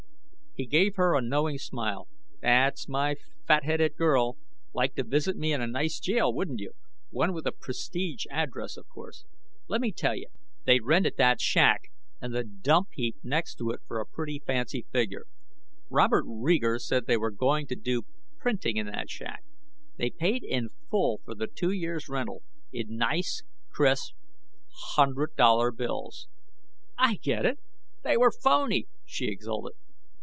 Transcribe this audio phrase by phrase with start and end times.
[0.53, 2.09] He gave her a knowing smile.
[2.41, 3.15] "That's my
[3.47, 4.35] fat headed girl.
[4.73, 6.73] Like to visit me in a nice jail, wouldn't you?
[7.09, 9.23] One with a prestige address, of course.
[9.69, 10.27] Let me tell you.
[10.65, 11.83] They rented that shack,
[12.19, 15.23] and the dump heap next to it for a pretty fancy figure.
[15.89, 18.01] Robert Reeger said they were going to do
[18.37, 19.45] printing in that shack.
[19.95, 22.43] They paid in full for the two years rental,
[22.73, 24.15] in nice crisp
[24.97, 26.27] hundred dollar bills...."
[26.97, 27.57] "I get it!
[28.03, 29.75] They were phony," she exulted.